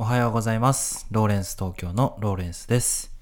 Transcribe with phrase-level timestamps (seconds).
[0.00, 1.08] おはようございます。
[1.10, 3.12] ローレンス東京のローレンスです。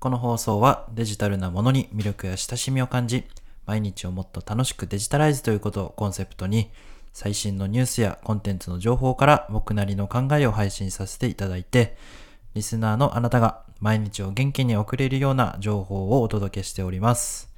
[0.00, 3.22] この放送はデジタルなものに魅力や親しみを感じ、
[3.66, 6.72] 毎日をもっと楽しくデジタライズということをコンセプトに、
[7.12, 11.96] 最新のニュースやコンテンツの情報から僕なりの考えを配信させていただいて、
[12.54, 17.48] リスナーのあなたが毎日を元気に送れるような情報をお届けしております。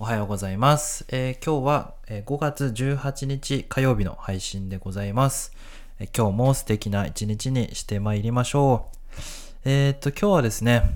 [0.00, 1.06] おはようございます。
[1.10, 5.52] えー今日は5月18日火曜日の配信でございます。
[5.98, 9.20] 今日も素敵な一日にしてまいりましょう。
[9.64, 10.90] えーっと、今日はですね、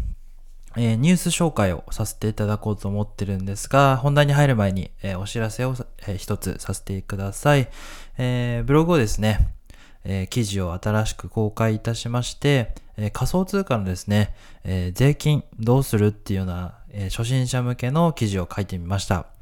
[0.76, 7.68] えーニュース紹介をさせていただこうと思ってるんですが、本題に入る前に、えーお知らせを、えー一つさせてください。
[8.18, 9.54] えブログをですね、
[10.04, 19.37] え記事を新しく公開いたしまして、え仮想通貨のですね、え税金どうするっていうような、え初心者向けの記事を書いてみました。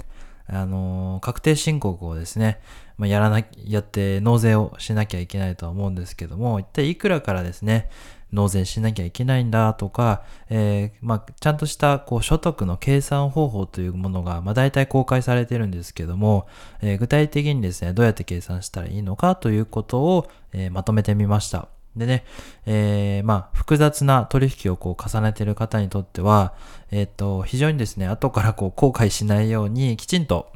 [0.49, 2.61] あの確定申告をですね、
[2.99, 7.91] まあ、やらな、やって納税をしなきゃいけないとは思うんですけども、一体いくらからですね、
[8.33, 16.47] 納税しなきゃいけないんだとか、えーまあ、ちゃんとしたこう所得の計算方法というものが、まあ、大体公開されてるんですけども、
[16.83, 21.76] えー具体的にですね、どうやって計算したらいいのかということを、えーまとめてみました。
[21.97, 22.25] でね、
[22.67, 26.55] えーまあ、複雑な取引をこう重ねている方にとっては、
[26.91, 30.53] えっ、と、非常にですね、後からこう後悔しないように、きちんと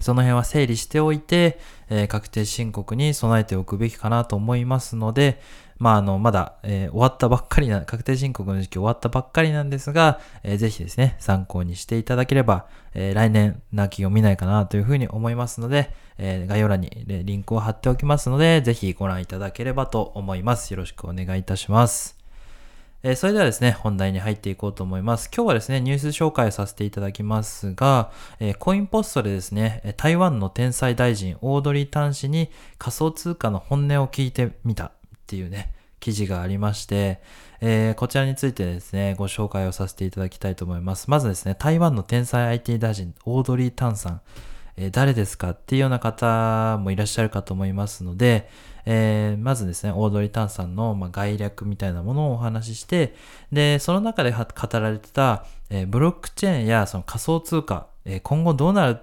[0.00, 1.58] その辺は整理しておいて、
[1.90, 5.40] えー確定申告に備えておくべきかなと思いますので、
[5.78, 20.72] まあ、あの、まだ、えー終わったばっかりな、確定申告の時期終わったばっかりなんですが、えーぜひですね、参考にしていただければ、えー来年泣きを見ないかなというふうに思いますので、えー概要欄にリンクを貼っておきますので、ぜひご覧いただければと思います。
[20.72, 22.16] よろしくお願いいたします。
[23.04, 25.30] えーそれではですね、本題に入っていこうと思います。
[25.32, 34.90] 今日はですね、ニュース紹介させていただきますが、えーコインポストでですね、台湾の天才大臣、オードリー・タン氏に仮想通貨の本音を聞いてみた
[35.28, 37.20] っていうね、記事がありまして、
[37.60, 41.10] えーこちらについてですね、ご紹介をさせていただきたいと思います。
[41.10, 44.20] まずですね、台湾の天才 IT 大臣、オードリー・タンさん、
[44.78, 48.48] えー誰ですかっていうような方もいらっしゃるかと思いますので、
[48.86, 53.14] えーまずですね、オードリー・タンさんの、まあ、概略みたいなものをお話しして、
[53.52, 54.46] で、その中で語
[54.80, 59.00] られてた、えブロックチェーンやその仮想通貨、え今後どうなる、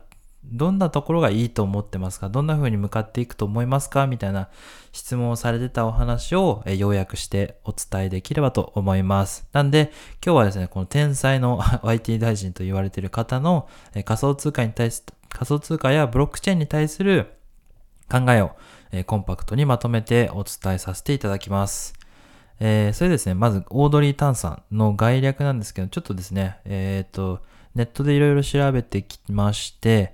[0.51, 2.29] どんなところがいいと思ってますか？
[2.29, 4.07] どんな風に向かっていくと思いますか？
[4.07, 4.49] みたいな
[4.91, 9.47] 質問をされてたお話を、えー要約してお伝えできればと思います。
[9.53, 9.91] なんで、
[10.25, 17.33] 今日はですね、この天才の IT 大臣と言われている方の、え仮想通貨に対し、仮想通貨やブロックチェーンに対する
[18.09, 18.51] 考えを、
[18.91, 21.93] えコンパクトにまとめてお伝えさせていただきます。
[22.59, 27.41] えーそれですね、まず、オードリー・タンさんの概略なんですけど、ちょっとですね、えっ、と、
[27.75, 30.13] ネットでいろいろ調べてきまして、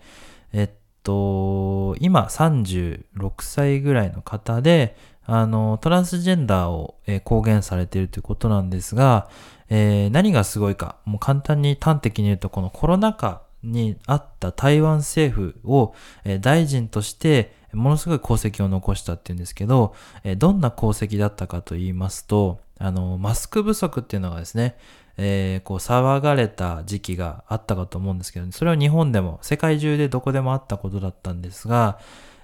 [0.52, 0.70] えっ
[1.04, 4.96] と、今36歳ぐらいの方で、
[5.26, 9.30] あの、トランスジェンダーを、えー公言されているということなんですが、
[9.70, 19.94] えー何がすごいか、もう簡単に端的に言うと、このコロナ禍にあった台湾政府を、えー大臣として、ものすごい功績を残したっていうんですけど、
[20.24, 24.78] えどんな功績だったかと言いますと、あの、マスク不足っていうのがですね、
[25.18, 32.00] えーこう騒がれた時期があったかと思うんですけど、それは日本でも世界中でどこでもあったことだったんですが、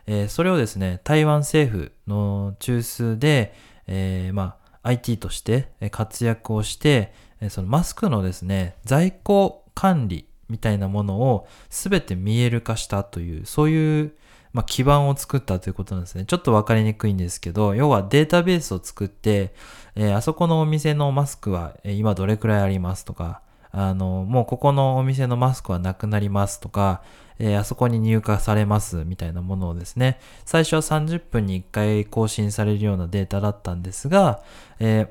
[0.05, 3.53] えーそれをですね、台湾政府の中枢で、
[3.87, 7.13] えーまあ、IT として活躍をして、
[7.49, 14.13] そのマスクのですね、在庫管理みたいなものを全て見える化したという、そういう、
[14.53, 16.25] まあ、基盤を作ったということなんですね。
[16.25, 19.53] ちょっとわかりにくいんですけど、要はデータベースを作って、
[19.95, 23.41] えーあそこのお店のマスクは今どれくらいありますとか、
[23.71, 27.01] あの、もうここのお店のマスクはなくなりますとか、
[27.39, 34.41] えーあそこに入荷されますみたいなものをですね、最初は30分に1回更新されるようなデータだったんですが、
[34.79, 35.07] えー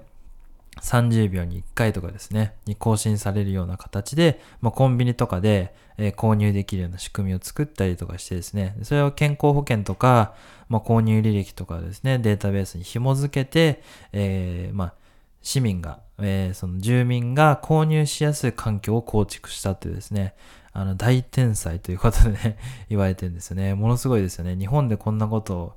[0.83, 10.35] 30秒に1回とかですね、に更新されるような形で、まあ、コンビニとかで、えー購入できるような仕組みを作ったりとかしてですね、それを健康保険とか、
[10.69, 13.83] まあ、購入履歴とかですね、データベースに紐付けて、
[14.13, 14.95] えーまあ、
[15.43, 20.35] 市民が、えーその住民が購入しやすい環境を構築したというですね、
[20.77, 22.59] あの、大天才ということで、
[22.91, 23.73] 言われてるんですよね。
[23.73, 24.57] ものすごいですよね。
[24.57, 25.77] 日本でこんなことを、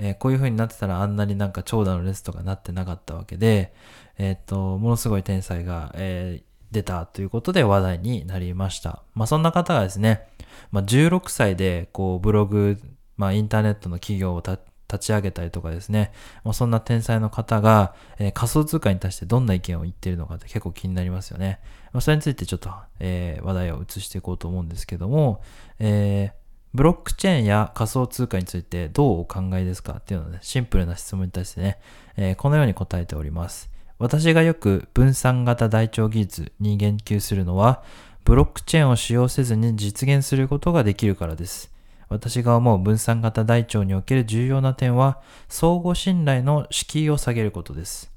[0.00, 3.72] えーこういう風になってたらあんなになんか長蛇の列とかなってなかったわけで、
[4.18, 9.02] えーっと、ものすごい天才が、えー出たということで話題になりました。
[9.14, 10.28] まあそんな方がですね、
[10.70, 12.78] まあ16歳でこうブログ、
[13.16, 14.58] まあインターネットの企業を立
[15.06, 16.12] ち上げたりとかですね、
[16.44, 21.60] まあ、そんな天才の方が、えー仮想通貨に対してどんな意見を言っているのかって結構気になりますよね。
[21.92, 22.70] まあ、それについてちょっと、
[23.00, 25.42] えー話題を移していこうと思うんですけども、
[25.80, 26.39] えー
[26.72, 31.78] ブロックチェーンや仮想通貨についてどうお考えですかっていうのね、シンプルな質問に対してね、
[32.16, 33.70] えー、このように答えております。
[33.98, 37.82] 私がよく分散型台帳技術に言及するのは、
[38.24, 41.72] ブロックチェーンを使用せずに実現することができるからです。
[42.08, 48.12] 私が思う分散型台帳における重要な点は、相互信頼の敷居を下げることです。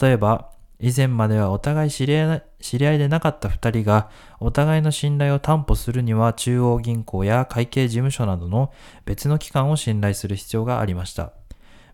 [0.00, 8.72] 例えば、以前まではお互い知り合い知り合いでなかった二人がお互いの信頼を担保するには中央銀行や会計事務所などの
[9.04, 11.32] 別の機関を信頼する必要がありました。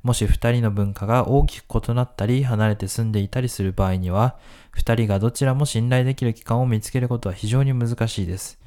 [0.04, 4.36] もし二人の文化が大きく異なったり離れて住んでいたりする場合には、
[4.70, 8.60] 二人がどちらも信頼できる機関を見つけることは非常に難しいです。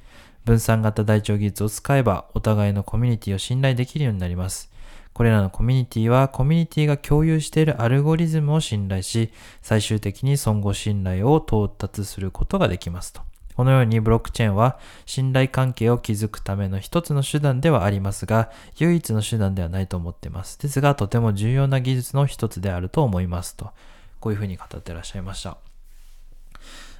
[0.45, 4.71] 分散型台帳技術を使えばお互いのコミュニティを信頼できるようになります。
[5.17, 9.31] これらのコミュニティはコミュニティが共有しているアルゴリズムを信頼し、
[9.63, 13.21] 最終的に相互信頼を到達することができますと。
[13.55, 14.77] このようにブロックチェーンは
[15.07, 20.59] 信頼関係を築くための一つの手段ではありますが、唯一の手段ではないと思っています。
[20.59, 23.71] ですが、とても重要な技術の一つであると思いますと。
[24.19, 25.57] こういうふうに語ってらっしゃいました。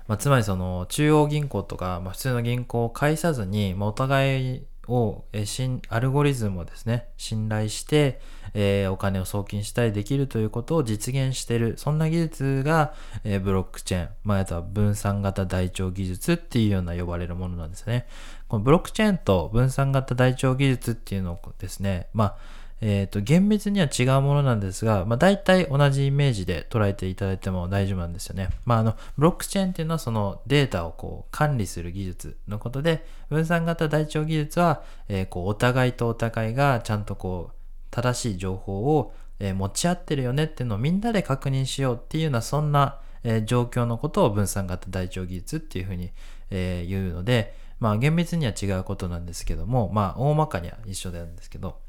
[0.08, 8.20] まあ、つまりその中央銀行とか、まあ、普通の銀行を介さずに、まあ、お互いを、えー、アルゴリズムをですね、信頼して、
[8.54, 11.78] えー、お金を送金したりできるということを実現している。
[11.78, 12.94] そんな技術が、
[13.24, 18.08] えー、ブロックチェーン、まあ、あとは分散型台帳技術っていうような呼ばれるものなんですね。
[18.48, 22.38] このブロックチェーンと分散型台帳技術っていうのをですね、まあ、
[22.80, 28.50] えっ、ー、と、厳密には違うものなんですが、まあ、大体同じイメージで捉えていただいても大丈夫なんですよね。
[28.66, 37.56] まあ、あの、ブロックチェーンっていうのはそのデータをこう管理する技術のことで、分散型台帳技術は、えー、こう、お互いとお互いがちゃんとこう、
[37.90, 46.12] 正しい情報を、えー、持ち合ってるよねっていうのをみんなで確認しようっていうような、そんな、えー、状況のことを分散型台帳技術っていうふうに、
[46.52, 51.80] えー、言うので、まあ厳密には違うことなんですけども、まあ大まかには一緒なんですけど、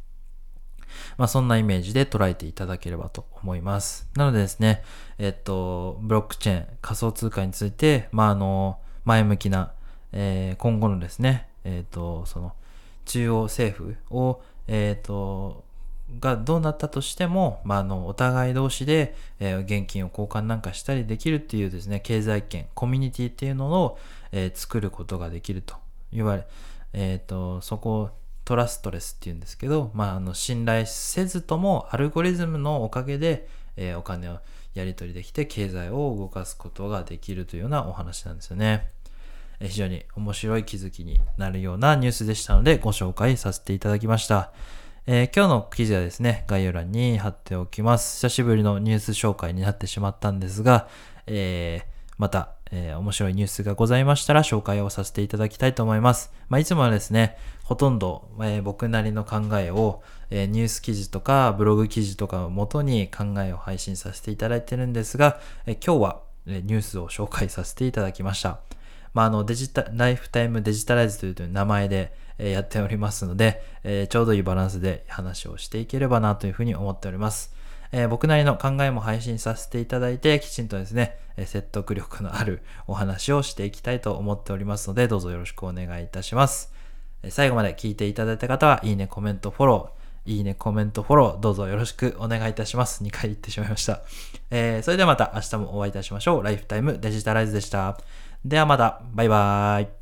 [1.17, 4.08] まあそんなイメージで捉えていただければと思います。
[4.17, 4.82] なのでですね、
[5.19, 9.73] えっと、ブロックチェーン、仮想通貨について、まああの、前向きな、
[10.12, 12.52] えー、今後のですね、えっと、その、
[13.05, 15.64] 中央政府を、えっと、
[16.20, 23.99] がどうなったとしても、まあ、あの、お互い同士で、えー、現金を交換なんかしたりできるっていうですね、経済圏、コミュニティっていうのを、
[24.32, 25.76] えー、作ることができると
[26.12, 26.46] 言われ、
[26.94, 28.11] えっ、ー、と、そこを
[28.49, 33.47] トラストレスっていうんですけど、まあ、あの信頼せずともアルゴリズムのおかげで、
[33.77, 34.39] えー、お金を
[34.73, 38.89] やり取りできて経済を動かすことができるというようなお話なんですよね。
[39.61, 44.51] え、非常に面白い気づきになるようなニュースでしたのでご紹介させていただきました。
[45.06, 48.17] えー、今日の記事はですね、概要欄に貼っておきます。
[48.17, 50.89] 久しぶりのニュース紹介になってしまったんですが、
[51.27, 56.32] えーまた、えー、面白いニュースがございましたら紹介をさせていただきたいと思います。
[56.49, 68.59] まあ、いつもはですね、ほとんど、えー、僕なりの考えを、えー、ニュース記事とかブログ記事とかを元に考えを配信させていただいてるんですが、え今日は、えニュースを紹介させていただきました。
[69.15, 77.57] まあ、あのデジタ、ライフタイムデジタライズという名前で、えやっておりますので、えちょうどいいバランスで話をしていければなというふうに思っております。
[77.93, 86.73] えー、僕なりの考えも配信させていただいて、きちんとですね、え説得力のあるお話をしていきたいと思っておりますので、どうぞよろしくお願いいたします。
[87.23, 93.02] え最後まで聞いていただいた方は、いいね、コメント、フォロー、いいね、コメント、フォロー、どうぞよろしくお願いいたします。
[93.02, 94.02] 2回言ってしまいました。
[94.50, 96.43] えー、それではまた明日もお会いいたしましょう。
[96.43, 97.98] ライフタイムデジタライズでした。
[98.44, 99.97] ではまた、バイバーイ。